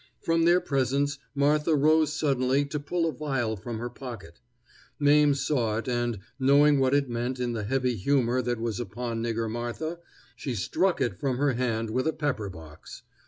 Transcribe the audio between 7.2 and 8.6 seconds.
in the heavy humor that